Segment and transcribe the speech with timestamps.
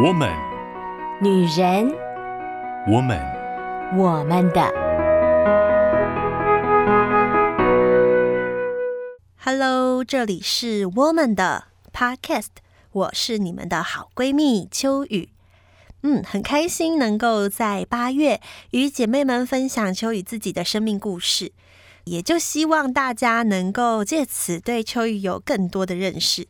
[0.00, 0.32] 我们，
[1.20, 1.92] 女人，
[2.86, 3.18] 我们，
[3.96, 4.62] 我们的。
[9.38, 12.46] Hello，这里是我们的 Podcast，
[12.92, 15.30] 我是你们的好闺蜜秋雨。
[16.04, 18.40] 嗯，很开心能够在八月
[18.70, 21.50] 与姐妹们分享秋雨自己的生命故事，
[22.04, 26.46] 也就希望大家能够借此对秋雨有更多的认识。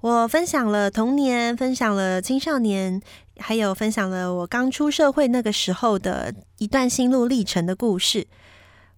[0.00, 3.02] 我分享了童年，分享了青少年，
[3.38, 8.28] 还有分享了我刚出社会那个时候的一段心路历程的故事。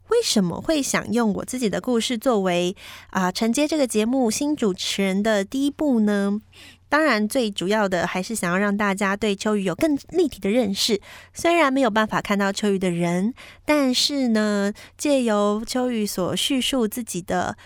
[0.09, 2.77] 为什么会想用我自己的故事作为
[3.11, 6.39] 啊、承接这个节目新主持人的第一步呢？
[6.91, 11.01] 当然，最主要的还是想要让大家对秋雨有更立体的认识。
[11.33, 13.33] 虽然没有办法看到秋雨的人，
[13.65, 17.57] 但是呢，借由秋雨所叙述自己的。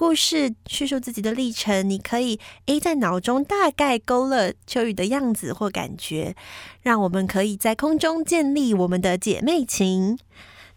[0.00, 6.34] 故事叙述自己的历程，你可以 A 在脑中大概勾勒秋雨的样子或感觉，
[6.80, 10.18] 让我们可以在空中建立我们的姐妹情。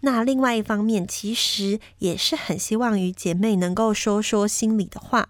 [0.02, 5.30] 那另外一方面，其实也是很希望与姐妹能够说说心里的话。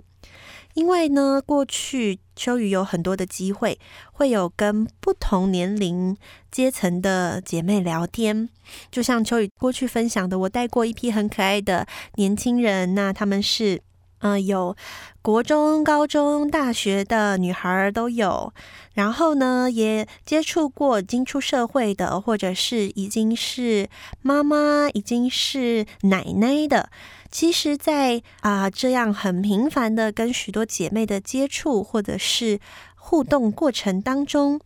[0.73, 3.79] 因为呢，过去秋雨有很多的机会，
[4.11, 6.17] 会有跟不同年龄
[6.51, 8.49] 阶层的姐妹聊天。
[8.91, 13.81] 就像秋雨过去分享的，我带过一批很可爱的年轻人，那他们是，
[14.19, 14.75] 呃，有
[15.21, 18.53] 国中、高中、大学的女孩都有。
[18.93, 23.89] 然后呢，也接触过已经出社会的，或者是已经是
[24.21, 26.89] 妈妈、已经是奶奶的。
[27.33, 32.59] 其实在，啊这样很频繁的跟许多姐妹的接触或者是
[32.95, 34.61] 互动过程当中，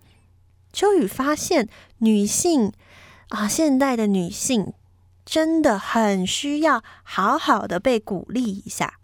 [0.73, 2.73] 秋雨发现女性
[3.29, 4.73] 啊、现代的女性
[5.25, 8.95] 真的很需要好好的被鼓励一下。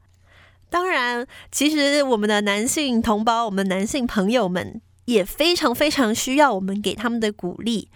[0.70, 7.88] 当然，其实我们的男性同胞、我们男性朋友们也非常非常需要我们给他们的鼓励。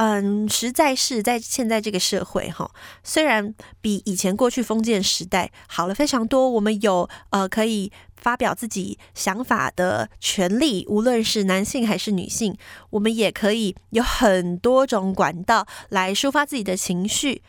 [0.00, 2.70] 嗯，实在是在现在这个社会哈，
[3.02, 12.56] 虽然比以前过去封建时代好了非常多，我们有呃可以发表自己想法的权利，无论是男性还是女性，
[12.90, 17.42] 我们也可以有很多种管道来抒发自己的情绪。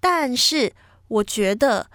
[0.00, 0.72] 但是
[1.06, 1.86] 我觉得，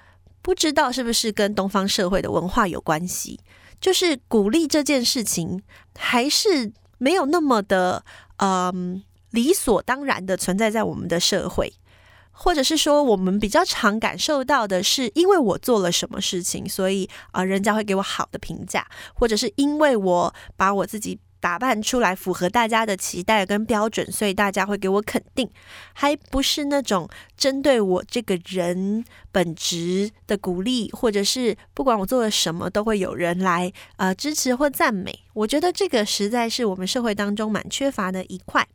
[0.42, 3.42] 不知道是不是跟东方社会的文化有关系，
[3.82, 5.62] 就是鼓励这件事情
[5.98, 8.06] 还是没有那么的
[8.38, 9.04] 嗯。
[9.32, 11.74] 理所当然的存在在我们的社会，
[12.32, 25.50] 或者是说，我们比较常感受到的是，因为我做了什么事情，所以啊、人家会给我好的评价，或者是因为我把我自己打扮出来符合大家的期待跟标准，所以大家会给我肯定，
[25.94, 35.20] 还不是那种针对我这个人本质的鼓励，或者是不管我做了什么，都会有人来呃支持或赞美。
[35.34, 38.68] 我觉得这个实在是我们社会当中蛮缺乏的一块。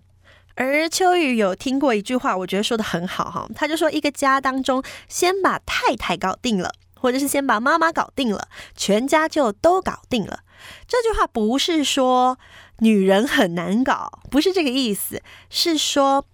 [0.55, 10.41] 而秋雨有听过一句话，我觉得说的很好哈，他就说一个家当中，先把太太搞定了，或者是先把妈妈搞定了，全家就都搞定了。
[10.87, 12.39] 这句话不是说
[12.79, 16.25] 女人很难搞，不是这个意思，是说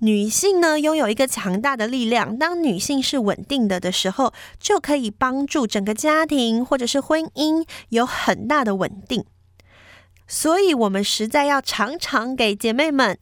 [0.00, 9.24] 女性呢拥有一个强大的力量，当女性是稳定的的时候，就可以帮助整个家庭或者是婚姻有很大的稳定。
[10.28, 13.18] 所以，我们实在要常常给姐妹们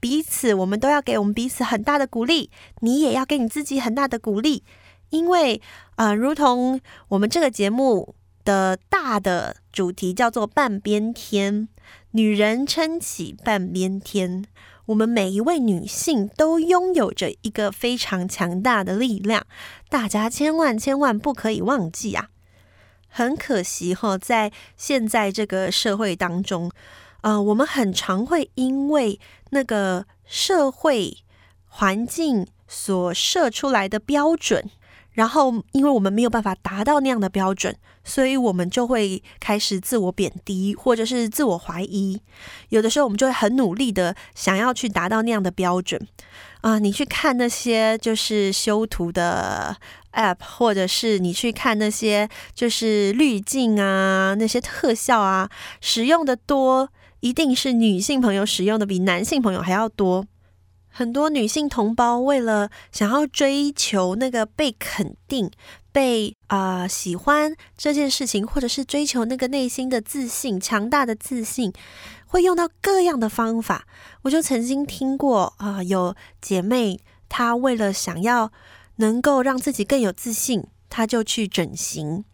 [0.00, 2.50] 彼此，我们都要给我们彼此很大的鼓励。
[2.80, 4.64] 你也要给你自己很大的鼓励，
[5.10, 5.60] 因为
[5.96, 11.68] 啊、呃，如同我们这个节目的大的主题叫做“半边天”，
[12.12, 14.46] 女人撑起半边天。
[14.86, 19.44] 我们每一位女性都拥有着一个非常强大的力量，
[19.90, 22.28] 大家千万千万不可以忘记啊！
[23.16, 26.70] 很可惜哈，在现在这个社会当中，
[27.22, 29.18] 呃，我们很常会因为
[29.48, 31.16] 那个社会
[31.66, 34.68] 环境所设出来的标准，
[35.12, 42.20] 然后因为我们没有办法达到那样的标准，所以我们就会开始自我贬低，或者是自我怀疑。
[42.68, 46.06] 有的时候，我们就会很努力的想要去达到那样的标准。
[46.60, 49.76] 啊、你去看那些就是修图的
[50.16, 55.48] App，或者是你去看那些就是滤镜啊，那些特效啊，
[55.80, 56.88] 使用的多，
[57.20, 60.26] 一定是女性朋友使用的比男性朋友还要多。
[60.88, 65.50] 很多女性同胞为了想要追求那个被肯定、
[65.92, 71.70] 被啊、喜欢这件事情，或者是追求那个内心的自信、强大的自信。
[72.28, 73.86] 会用到各样的方法，
[74.22, 76.98] 我就曾经听过啊、有姐妹
[77.28, 78.50] 她为了想要
[78.96, 82.24] 能够让自己更有自信，她就去整形，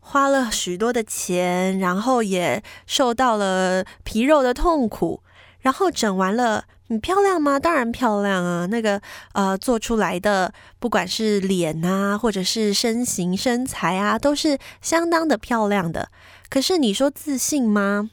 [0.00, 5.22] 花了许多的钱，然后也受到了皮肉的痛苦，
[5.60, 7.58] 然后整完了，你漂亮吗？
[7.58, 8.66] 当然漂亮啊！
[8.66, 9.00] 那个
[9.32, 16.10] 呃，做出来的不管是脸啊，或者是身形身材啊，都是相当的漂亮的。
[16.48, 18.10] 可是你说自信吗？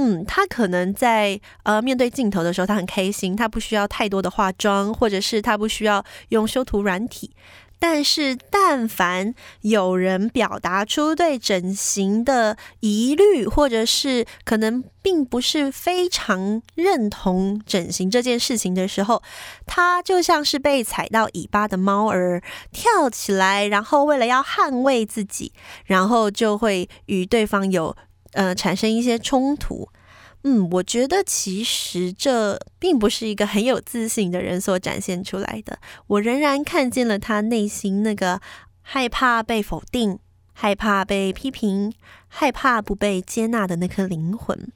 [0.00, 7.32] 嗯，他可能在呃面对镜头的时候，他很开心，他不需要太多的化妆，或者是他不需要用修图软体。
[7.80, 19.22] 但是，但凡有人表达出对整形的疑虑，或者是可能并不是非常认同整形这件事情的时候，
[19.66, 22.40] 他就像是被踩到尾巴的猫儿，
[22.72, 25.52] 跳起来，然后为了要捍卫自己，
[25.86, 27.96] 然后就会与对方有
[28.32, 29.88] 呃产生一些冲突。
[30.44, 35.78] 嗯，我觉得其实这并不是一个很有自信的人所展现出来的。
[36.06, 38.40] 我仍然看见了他内心那个
[38.80, 40.20] 害怕被否定、
[40.52, 41.92] 害怕被批评、
[42.28, 44.70] 害怕不被接纳的那颗灵魂。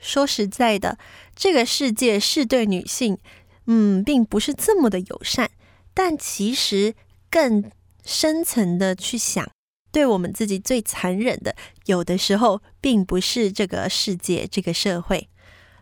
[0.00, 0.98] 说实在的，
[1.36, 3.18] 这个世界是对女性，
[3.66, 5.50] 嗯，并不是这么的友善。
[5.94, 6.94] 但其实
[7.30, 7.70] 更
[8.02, 9.46] 深层的去想。
[9.92, 11.54] 对我们自己最残忍的，
[11.84, 15.28] 有的时候并不是这个世界、这个社会。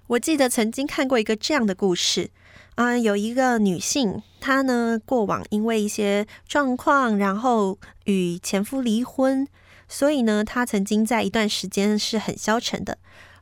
[0.09, 2.31] 我记得曾经看过一个这样的故事，
[2.75, 9.47] 啊、有一个女性，她呢过往因为一些状况，然后与前夫离婚，
[9.89, 12.99] 所以呢，她曾经在一段时间是很消沉的。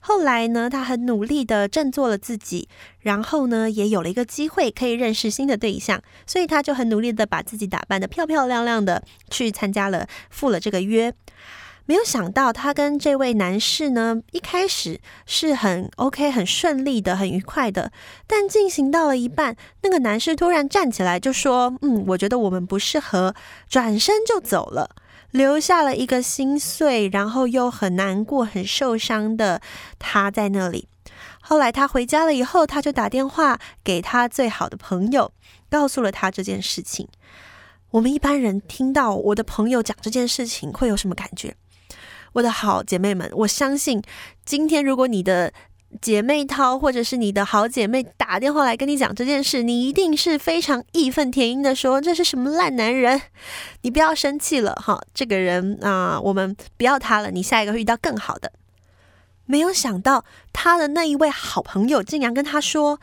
[0.09, 2.67] 后来呢，他很努力的振作了自己，
[3.01, 11.13] 然后呢，也有了一个机会可以认识新的对象，所以他就很努力的把自己打扮得漂漂亮亮的，去参加了，赴了这个约。
[11.85, 17.93] 没有想到，他跟这位男士呢，一开始是很 OK、很顺利的、很愉快的，
[18.27, 23.35] 但进行到了一半，那个男士突然站起来就说：“嗯，我觉得我们不适合。”
[23.69, 24.97] 转身就走了。
[25.31, 29.61] 留下了一个心碎，然后又很难过、很受伤的
[29.99, 30.89] 他在那里。
[31.41, 35.33] 后来他回家了以后，他就打电话给他最好的朋友，
[35.71, 37.09] 告诉了他这件事情。
[37.91, 41.55] 我们一般人听到我的朋友讲这件事情会有什么感觉？
[42.35, 44.03] 我的好姐妹们，我相信
[44.45, 45.53] 今天如果你的。
[46.01, 53.21] 姐妹淘，或者是你的好姐妹打电话来跟你讲这件事，你一定是非常义愤填膺的说，这是什么烂男人？
[53.83, 58.53] 你不要生气了哈，这个人啊、我们不要他了，你下一个会遇到更好的。
[59.47, 63.01] 没有想到他的那一位好朋友竟然跟他说，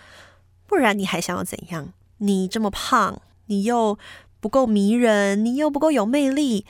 [0.68, 1.92] 不然你还想要怎样？
[2.20, 3.98] 你这么胖，你又
[4.40, 6.66] 不够迷人，你又不够有魅力。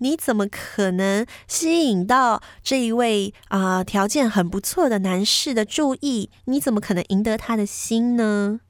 [0.00, 6.30] 你怎么可能吸引到这一位啊、条件很不错的男士的注意？
[6.46, 8.60] 你怎么可能赢得他的心呢？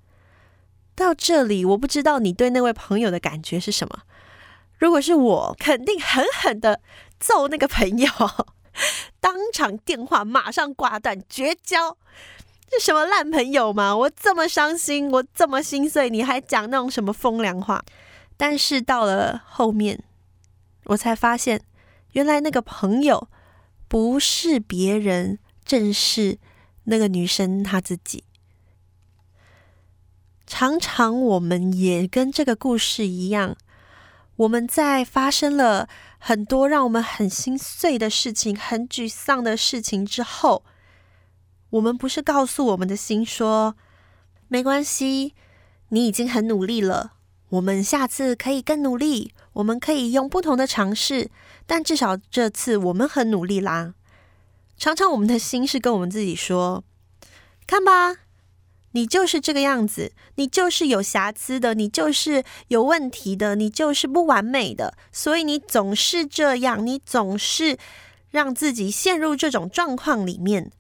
[0.95, 4.01] 到这里，我不知道你对那位朋友的感觉是什么。
[4.79, 6.81] 如果是我，肯定狠狠的
[7.19, 8.09] 揍那个朋友，
[9.21, 11.97] 当场电话马上挂断，绝交。
[12.69, 13.97] 这什么烂朋友吗？
[13.97, 17.85] 我这么伤心，我这么心碎，你还讲那种什么风凉话？
[18.37, 20.03] 但是到了后面。
[20.91, 21.63] 我才发现，
[22.13, 23.29] 原来那个朋友
[23.87, 26.39] 不是别人，正是
[26.85, 28.25] 那个女生她自己。
[30.47, 33.57] 常常我们也跟这个故事一样，
[34.35, 35.89] 我们在发生了
[36.19, 40.65] 很多让我们很心碎的事情、很沮丧的事情之后，
[41.71, 43.77] 我们不是告诉我们的心说
[44.49, 45.35] ：“没关系，
[45.91, 47.13] 你已经很努力了，
[47.51, 51.29] 我们下次可以更努力。”我们可以用不同的尝试，
[51.67, 53.95] 但至少这次我们很努力啦。
[54.79, 56.85] 常常我们的心是跟我们自己说
[57.67, 58.17] ：“看吧，
[58.93, 67.77] 你就是这个样子，你就是有瑕疵的，你就是有问题的，你就是不完美的，所以你总是这样，你总是
[68.31, 70.71] 让自己陷入这种状况里面。”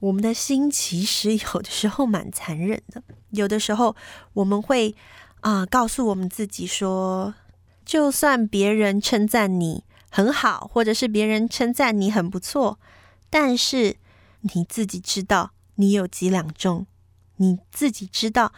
[0.00, 3.94] 我们的心其实有的时候蛮残忍的，有的时候
[4.32, 4.94] 我们会
[5.40, 7.34] 啊、告诉我们自己说。
[7.84, 12.80] 就算别人称赞你很好，或者是别人称赞你很不错，
[13.30, 13.98] 但是
[14.40, 16.88] 你自己知道你有几两重，
[17.36, 18.52] 你自己知道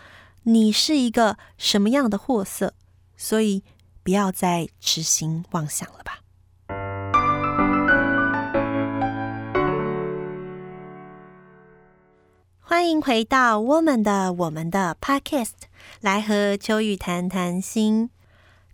[0.45, 2.73] 你是一个什么样的货色，
[3.19, 3.63] 所以
[4.03, 6.21] 不要再痴心妄想了吧。
[12.71, 15.53] 欢迎回到我们的我们的 Podcast，
[16.03, 18.11] 来和秋雨谈谈心。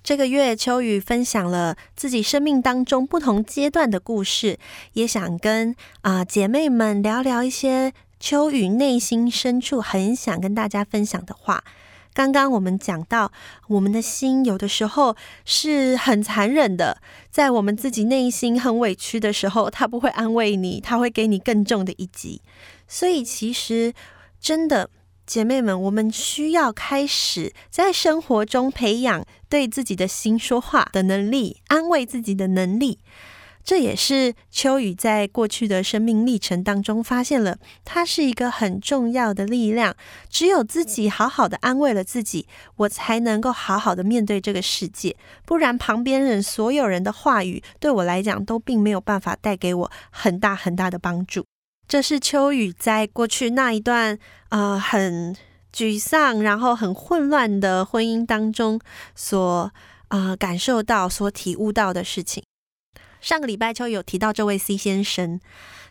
[0.02, 4.58] 这个月，秋雨分享了自己生命当中不同阶段的故事，
[4.94, 11.62] 也想跟啊、姐妹们聊聊一些秋雨内心深处很想跟大家分享的话。
[12.12, 13.30] 刚刚我们讲到，
[13.68, 22.40] 我们的心有的时候是很残忍的，在我们自己内心很委屈的时候，他不会安慰你，他会给你更重的一击。
[22.94, 23.92] 所以，其实
[24.40, 24.88] 真的，
[25.26, 33.00] 姐妹们，我们需要开始在生活中培养对自己的心说话的能力，安慰自己的能力。
[33.64, 39.96] 这也是秋雨在过去的生命历程当中发现了，它是一个很重要的力量。
[40.30, 42.46] 只有自己好好的安慰了自己，
[42.76, 45.16] 我才能够好好的面对这个世界。
[45.44, 51.44] 不然，旁边人所有人的话语对我来讲都并没有办法带给我很大很大的帮助。
[51.86, 55.36] 这是秋雨在过去那一段呃很
[55.72, 58.80] 沮丧，然后很混乱的婚姻当中
[59.14, 59.72] 所
[60.08, 62.42] 呃感受到、所体悟到的事情。
[63.20, 65.40] 上个礼拜秋有提到这位 C 先生，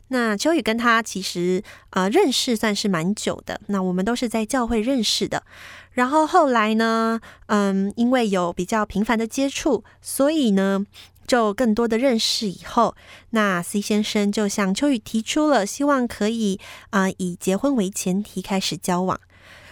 [0.09, 5.43] 那秋雨跟他其实啊、呃、认识算是蛮久的，那我们都是在教会认识的，
[5.91, 10.85] 然后后来呢，嗯，因为有比较频繁的接触，所以呢
[11.27, 12.95] 就更多的认识以后，
[13.31, 19.19] 那 C 先生就向秋雨提出了希望可以啊、以结婚为前提开始交往，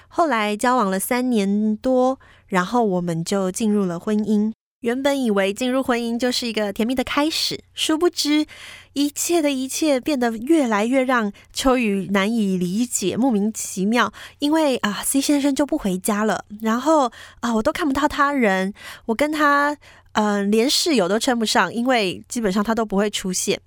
[0.08, 4.51] 后来交往了三年多，然后我们就进入了婚姻。
[4.81, 8.48] 原本以为进入婚姻就是一个甜蜜的开始，殊不知
[8.93, 14.12] 一切的一切变得越来越让秋雨难以理解，莫名其妙。
[14.39, 18.74] 因为啊，C 先生就不回家了，然后啊，我都看不到他人，
[19.05, 19.77] 我跟他
[20.13, 23.60] 嗯、连室友都称不上，因为基本上他都不会出现。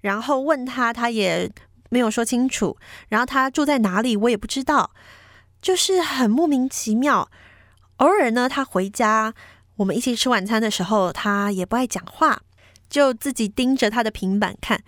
[0.00, 1.50] 然后问他，他也
[1.88, 2.76] 没有说清楚。
[3.08, 4.90] 然后他住在哪里，我也不知道，
[5.60, 7.30] 就是很莫名其妙。
[7.96, 9.34] 偶尔呢，他回家。
[9.76, 12.42] 我们一起吃晚餐的时候，他也不爱讲话，
[12.90, 14.78] 就自己盯着他的平板看。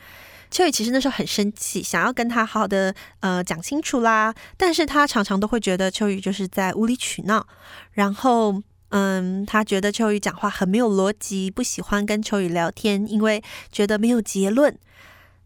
[0.50, 7.46] 秋雨其实那时候很生气，想要跟他好好的呃讲清楚啦，但是他常常都会觉得秋雨就是在无理取闹。
[7.92, 8.62] 然后
[8.92, 14.78] 嗯，他觉得秋雨讲话很没有逻辑，不喜欢跟秋雨聊天，因为觉得没有结论。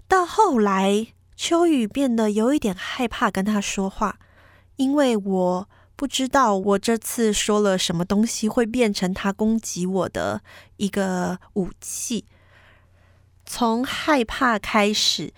[0.07, 4.19] 到后来，秋雨变得有一点害怕跟他说话，
[4.77, 5.69] 因为我。
[5.99, 10.43] 不知道我这次说了什么东西会变成他攻击我的
[10.77, 12.27] 一个武器。
[13.47, 15.33] 从害怕开始，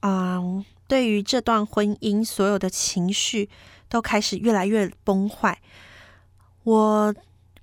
[0.00, 3.50] 嗯，对于这段婚姻，所有的情绪
[3.90, 5.60] 都开始越来越崩坏。
[6.62, 7.14] 我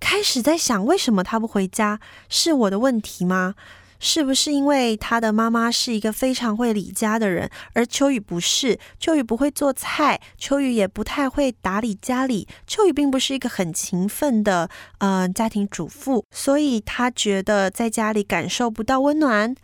[0.06, 2.00] 开始在想，为什么他不回家？
[2.30, 3.56] 是我的问题吗？
[4.00, 8.78] 是不是因为他的妈妈是一个非常会理家的人，而秋雨不是？
[9.00, 12.48] 秋雨不会做菜，秋雨也不太会打理家里。
[12.68, 14.70] 秋雨并不是一个很勤奋的
[15.00, 19.56] 呃家庭主妇，所以他觉得在家里感受不到温暖。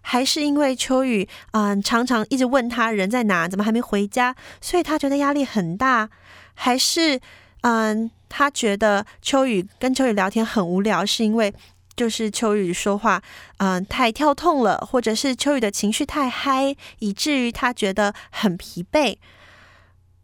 [0.00, 6.08] 还是因为秋雨嗯、常常一直问他人在哪，怎么还没回家，所以他觉得压力很大。
[6.54, 7.18] 还是
[7.62, 11.54] 嗯、他觉得秋雨跟秋雨聊天很无聊，是因为。
[11.96, 13.22] 就是秋雨说话，
[13.58, 19.18] 嗯、太跳痛了，或者是秋雨的情绪太嗨，以至于他觉得很疲惫。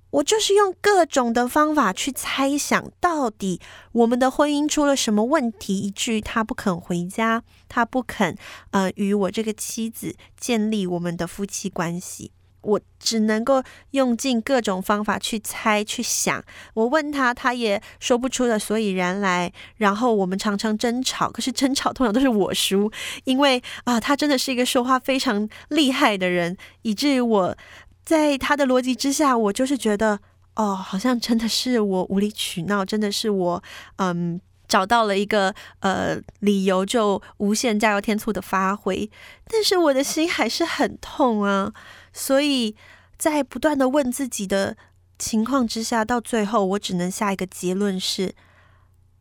[0.09, 3.61] 我就是用各种的方法去猜想，到底
[3.93, 8.35] 我们的婚姻出了什么问题，以至于他不肯回家，他不肯，
[8.71, 12.33] 呃，与我这个妻子建立我们的夫妻关系。
[12.67, 16.43] 我只能够用尽各种方法去猜、去想。
[16.75, 19.53] 我问他，他也说不出的所以然来。
[19.77, 22.91] 然后我们常常争吵，可是争吵通常都是我输，
[23.25, 27.57] 因为啊，他真的是一个说话非常厉害的人，以至于我
[28.05, 30.19] 在他的逻辑之下，我就是觉得
[30.57, 33.63] 哦，好像真的是我无理取闹，真的是我
[33.97, 39.09] 嗯找到了一个呃理由，就无限加油添醋的发挥。
[39.49, 41.73] 但是我的心还是很痛啊。
[42.17, 42.75] 所以
[43.19, 44.75] 在不断的问自己的
[45.19, 48.35] 情况之下，到最后我只能下一个结论是：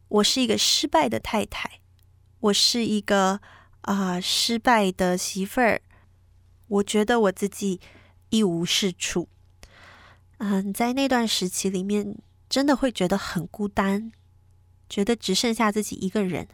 [0.07, 1.81] 我是一个失败的太太，
[2.39, 3.41] 我是一个
[3.81, 5.81] 啊、失败的媳妇儿。
[6.67, 7.81] 我觉得我自己
[8.29, 9.27] 一无是处。
[10.37, 12.17] 嗯，在那段时期里面，
[12.49, 14.13] 真的会觉得很孤单，
[14.89, 16.47] 觉得只剩下自己一个人。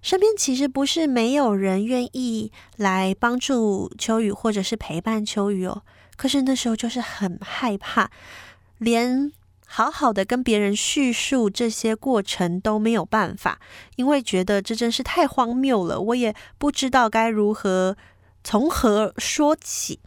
[0.00, 5.82] 身边其实不是没有人愿意来帮助秋雨，或者是陪伴秋雨哦。
[6.16, 8.10] 可是那时候就是很害怕，
[8.78, 9.32] 连
[9.66, 13.60] 好好的跟别人叙述这些过程都没有办法，
[13.96, 16.00] 因为觉得这真是太荒谬了。
[16.00, 17.96] 我也不知道该如何
[18.42, 20.00] 从何说起，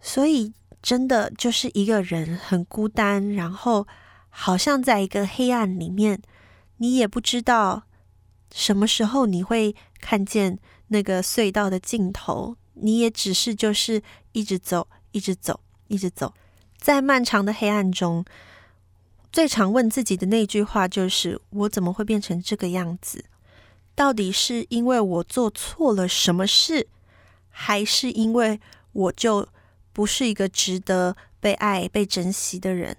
[0.00, 3.86] 所以真的就是一个人很孤单，然后
[4.30, 6.22] 好像在一个黑暗里面，
[6.76, 7.82] 你也不知道。
[8.52, 12.56] 什么时候你会看见那个隧道的尽头？
[12.74, 14.02] 你也只是就是
[14.32, 16.32] 一直走，一直走，一直走，
[16.76, 18.24] 在漫长的黑暗中，
[19.32, 23.24] 最常问自己的那句话就是：我怎么会变成这个样子？
[23.94, 26.88] 到底是因为我做错了什么事，
[27.50, 28.60] 还是因为
[28.92, 29.48] 我就
[29.92, 32.96] 不是一个值得被爱、被珍惜的人？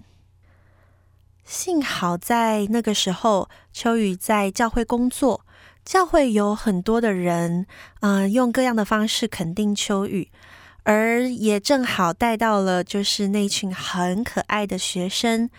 [1.50, 5.44] 幸好在那个时候，秋雨在教会工作，
[5.84, 7.66] 教会有很多的人，
[8.02, 10.30] 嗯、用各样的方式肯定秋雨，
[10.84, 15.50] 而也正好带到了就是那群很可爱的学生。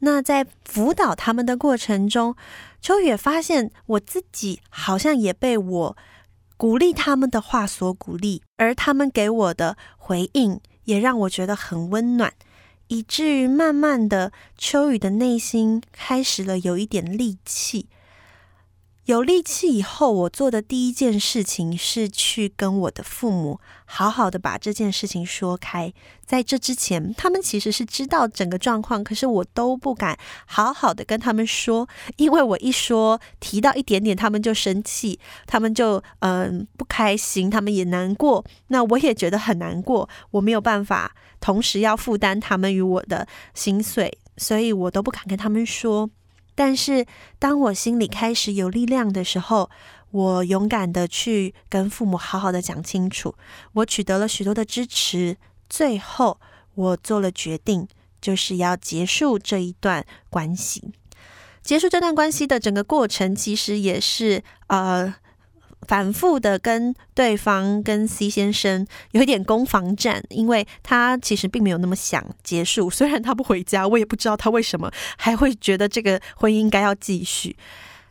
[0.00, 2.36] 那在辅导他们的过程中，
[2.82, 5.96] 秋雨也发现我自己好像也被我
[6.58, 12.34] 鼓励他们的话所鼓励，而他们给我的回应也让我觉得很温暖。
[12.88, 17.86] 以至于慢慢的，秋雨的内心开始了有一点戾气。
[19.04, 25.92] 有力气以后，我做的第一件事情是去跟我的父母好好的把这件事情说开。
[26.24, 46.08] 在这之前，他们其实是知道整个状况，可是我都不敢好好的跟他们说，因为我一说提到一点点，他们就生气，他们就嗯不开心，他们也难过，那我也觉得很难过，我没有办法同时要负担他们与我的心碎，所以我都不敢跟他们说。
[46.54, 47.06] 但是，
[47.38, 49.70] 当我心里开始有力量的时候，
[50.10, 53.34] 我勇敢的去跟父母好好的讲清楚，
[53.72, 55.36] 我取得了许多的支持，
[55.68, 56.38] 最后
[56.74, 57.88] 我做了决定，
[58.20, 60.92] 就是要结束这一段关系。
[61.62, 65.14] 结束这段关系的整个过程，其实也是呃。
[65.86, 72.90] 反复的跟对方、跟 C 先生有一点攻防战，因为他其实并没有那么想结束。
[72.90, 77.56] 虽然他不回家，我也不知道他为什么还会觉得这个婚姻应该要继续。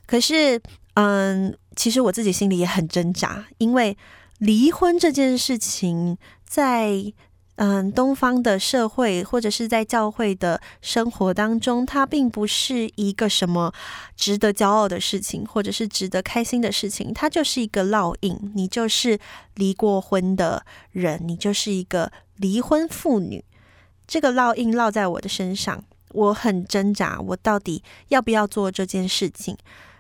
[0.06, 0.62] 可是，
[0.94, 3.98] 嗯，其实我自己心里也很挣扎，因为
[4.40, 7.14] 离婚这件事情在。
[7.56, 13.72] 嗯，东方的社会或者是在教会的生活当中，它并不是一个什么
[14.16, 17.14] 值得骄傲的事情，或者是值得开心的事情。
[17.14, 19.20] 它就是一个烙印，你就是
[19.54, 23.46] 离过婚的人，你就是一个离婚妇女。
[24.08, 29.56] 这个烙印烙在我的身上，我很挣扎，我到底要不要做这件事情？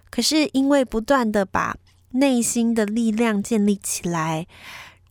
[0.09, 1.77] 可是因为不断的把
[2.13, 4.47] 内心的力量建立起来。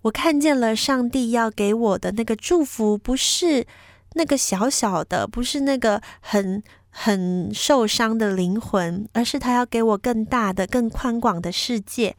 [0.02, 3.66] 我看见了上帝要给我的那个祝福，不是
[4.14, 12.16] 那个小小的，不是那个很很受伤的灵魂，而是他要给我更大的、更宽广的世界。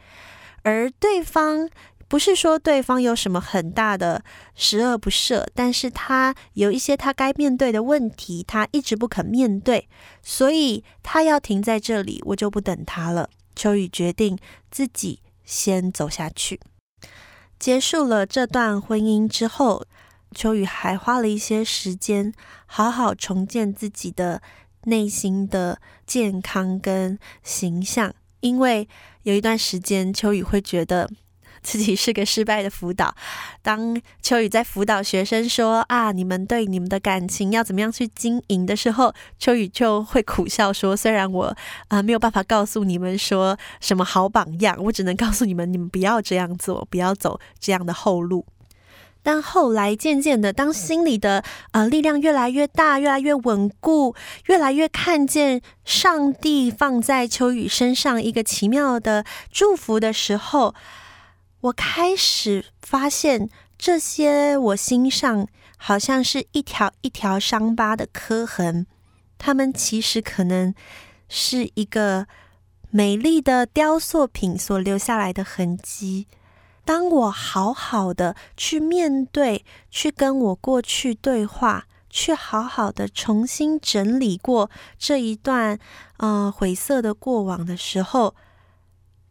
[0.63, 1.69] 而对方
[2.07, 4.23] 不是说对方有什么很大的
[4.55, 9.89] 十恶不赦，但是他有一些他该面对的问题，他一直不肯面对，
[10.21, 13.29] 所以他要停在这里，我就不等他了。
[13.55, 14.37] 秋雨决定
[14.71, 16.59] 自己先走下去。
[17.63, 19.85] 结束了这段婚姻之后，
[20.35, 22.33] 秋雨还花了一些时间，
[22.65, 24.41] 好好重建自己的
[24.83, 28.13] 内心的健康跟形象。
[28.41, 28.89] 因为
[29.21, 31.09] 有一段时间，秋雨会觉得
[31.63, 33.15] 自己是个失败的辅导。
[33.61, 41.55] 当秋雨在辅导学生说啊，你们对你们的感情要怎么样去经营的时候，秋雨就会苦笑说：虽然我
[41.87, 48.45] 啊、没有办法告诉你们说什么好榜样，我只能告诉你们，你们不要这样做，不要走这样的后路。
[49.25, 54.13] 但后来渐渐的，当心里的呃力量越来越大，越来越稳固，
[54.47, 60.75] 越来越看见上帝放在秋雨身上一个奇妙的祝福的时候。
[61.63, 65.47] 我开始发现，这些我心上
[65.77, 68.85] 好像是一条一条伤疤的刻痕，
[69.37, 70.75] 它们其实可能
[71.29, 72.27] 是一个
[72.89, 76.27] 美丽的雕塑品所留下来的痕迹。
[76.83, 85.79] 当我好好的去面对，去跟我过去对话，去好好的重新整理过这一段
[86.17, 88.35] 呃晦涩的过往的时候，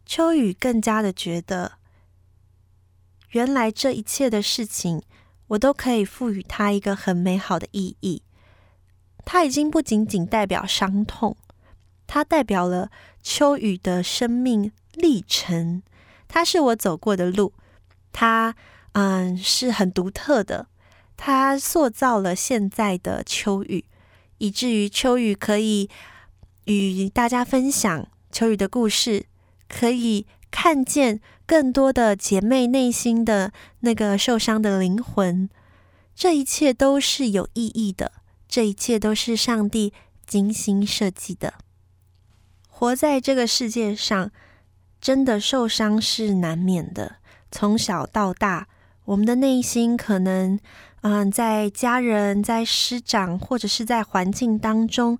[0.03, 1.73] 秋雨更加的觉得。
[3.33, 5.01] 原来这一切的事情，
[5.47, 8.21] 我都可以赋予它一个很美好的意义。
[9.25, 11.35] 它已经不仅仅代表伤痛，
[12.05, 12.91] 它代表了
[13.23, 15.81] 秋雨的生命历程。
[16.27, 17.53] 它是我走过的路，
[18.11, 18.55] 它
[18.91, 20.67] 嗯是很独特的。
[21.17, 23.85] 它塑造了现在的秋雨，
[24.37, 25.89] 以至于秋雨可以
[26.65, 29.25] 与大家分享秋雨的故事，
[29.67, 31.19] 可以看见。
[31.53, 35.47] 更多的姐妹内心的那个受伤的灵魂，
[36.15, 38.11] 这一切都是有意义的，
[38.47, 39.93] 这一切都是上帝
[40.25, 41.53] 精心设计的。
[42.67, 44.31] 活在这个世界上，
[44.99, 47.17] 真的受伤是难免的。
[47.51, 48.67] 从小到大，
[49.05, 50.59] 我们的内心可能，
[51.01, 55.19] 嗯，在家人、在师长或者是在环境当中，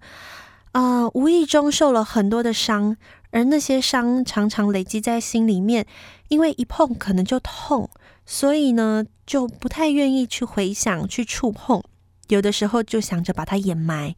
[0.72, 2.98] 啊、呃，无意中受了很多的伤，
[3.34, 5.86] 而那些伤常常累积在心里面，
[6.30, 7.90] 因为一碰可能就痛，
[8.26, 11.84] 所以呢，就不太愿意去回想、去触碰，
[12.30, 14.16] 有的时候就想着把它掩埋。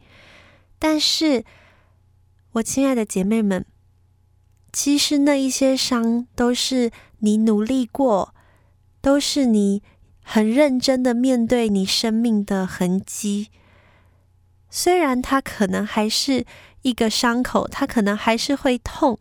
[0.78, 1.44] 但是，
[2.52, 3.66] 我亲爱的姐妹们，
[4.72, 8.36] 其实那一些伤都是你努力过，
[9.02, 9.82] 都是你。
[10.28, 13.52] 很认真的面对你生命的痕迹，
[14.72, 16.46] 虽然它可能还是
[16.86, 19.18] 一个伤口，它可能还是会痛，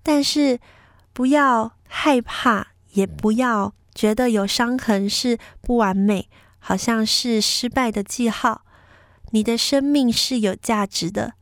[0.00, 0.60] 但是
[1.12, 6.28] 不要害怕，也不要觉得有伤痕是不完美，
[6.60, 8.62] 好像是失败的记号。
[9.32, 11.34] 你的生命是有价值的，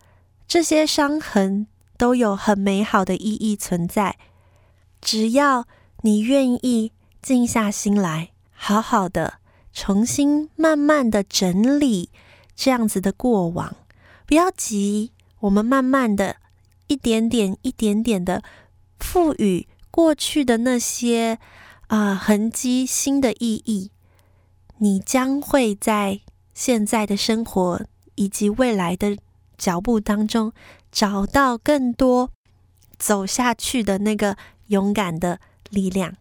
[0.46, 1.66] 这些伤痕
[1.98, 4.16] 都有很美好的意义存在。
[5.02, 5.66] 只要
[6.00, 8.30] 你愿意静下心来。
[8.52, 9.34] 好好的，
[9.72, 12.10] 重新慢慢的整理
[12.56, 13.76] 这样子的过往，
[14.26, 16.36] 不要急，我们慢慢的
[16.86, 18.42] 一点点、一点点的
[18.98, 21.38] 赋予过去的那些
[21.88, 23.90] 啊、痕迹新的意义，
[24.78, 26.20] 你将会在
[26.52, 27.82] 现在的生活
[28.16, 29.16] 以及未来的
[29.56, 30.52] 脚步当中
[30.90, 32.30] 找到更多
[32.98, 36.16] 走下去的那个勇敢的力量。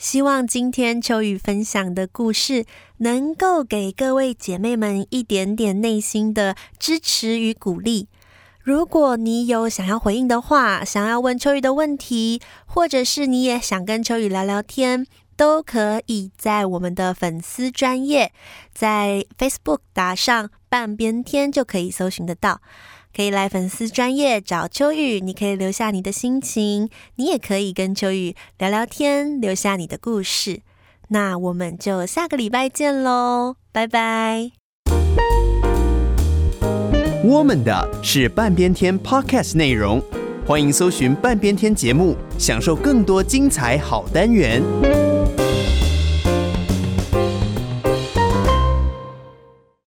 [0.00, 2.64] 希望今天秋雨分享的故事
[2.96, 8.08] 能够给各位姐妹们一点点内心的支持与鼓励。
[8.62, 18.32] 如果你有想要回应的话，想要问秋雨的问题，或者是你也想跟秋雨聊聊天，都可以在我们的粉丝专页，
[18.72, 22.62] 在 Facebook 打上半边天就可以搜寻得到。
[23.14, 30.60] 可以来粉丝专页找秋雨，你可以留下你的心情，你也可以跟秋雨聊聊天，留下你的故事。
[31.08, 34.52] 那我们就下个礼拜见喽，拜拜。
[37.22, 40.00] 我们的是半边天 Podcast 内容，
[40.46, 44.62] 欢迎搜寻半边天节目，享受更多精彩好单元。